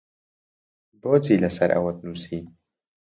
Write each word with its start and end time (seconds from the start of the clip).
بۆچی 1.01 1.41
لەسەر 1.43 1.69
ئەوەت 1.73 1.97
نووسی؟ 2.05 2.39